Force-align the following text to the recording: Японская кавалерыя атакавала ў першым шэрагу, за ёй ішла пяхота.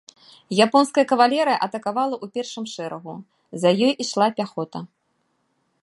Японская 0.65 1.03
кавалерыя 1.11 1.59
атакавала 1.65 2.15
ў 2.23 2.27
першым 2.39 2.65
шэрагу, 2.73 3.13
за 3.65 3.69
ёй 3.85 3.93
ішла 4.07 4.27
пяхота. 4.41 4.79